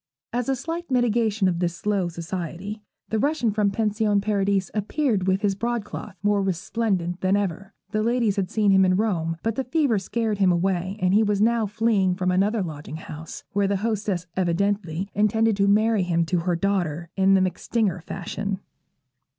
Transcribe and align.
As 0.33 0.49
a 0.49 0.55
slight 0.55 0.89
mitigation 0.89 1.47
of 1.47 1.59
this 1.59 1.75
slow 1.75 2.07
society, 2.07 2.81
the 3.09 3.19
Russian 3.19 3.51
from 3.51 3.69
Pension 3.69 4.19
Paradis 4.19 4.71
appeared 4.73 5.27
with 5.27 5.43
his 5.43 5.53
broadcloth 5.53 6.15
more 6.23 6.41
resplendent 6.41 7.21
than 7.21 7.37
ever. 7.37 7.75
The 7.91 8.01
ladies 8.01 8.35
had 8.35 8.49
seen 8.49 8.71
him 8.71 8.83
in 8.83 8.95
Rome; 8.95 9.37
but 9.43 9.53
the 9.53 9.63
fever 9.63 9.99
scared 9.99 10.39
him 10.39 10.51
away, 10.51 10.97
and 10.99 11.13
he 11.13 11.21
was 11.21 11.39
now 11.39 11.67
fleeing 11.67 12.15
from 12.15 12.31
another 12.31 12.63
lodging 12.63 12.97
house, 12.97 13.43
where 13.53 13.67
the 13.67 13.77
hostess 13.85 14.25
evidently 14.35 15.07
intended 15.13 15.55
to 15.57 15.67
marry 15.67 16.01
him 16.01 16.25
to 16.25 16.39
her 16.39 16.55
daughter, 16.55 17.11
in 17.15 17.35
the 17.35 17.41
MacStinger 17.41 18.01
fashion. 18.01 18.59